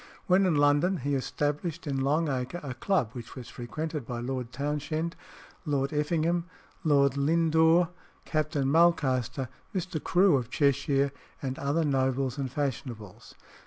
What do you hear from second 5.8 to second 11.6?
Effingham, Lord Lindore, Captain Mulcaster, Mr. Crewe of Cheshire, and